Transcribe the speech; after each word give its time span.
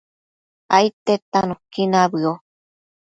aidtedta 0.77 1.39
nuqui 1.47 1.83
nabëo 1.91 2.33